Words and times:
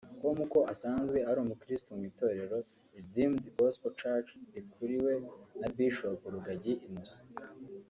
com 0.19 0.37
ko 0.51 0.59
asanzwe 0.73 1.19
ari 1.29 1.39
umukristo 1.41 1.89
mu 1.97 2.03
itorero 2.11 2.57
Redeemed 2.95 3.43
Gospel 3.57 3.93
church 4.01 4.29
rikuriwe 4.53 5.13
na 5.59 5.67
Bishop 5.75 6.19
Rugagi 6.33 6.73
Innocent 6.87 7.35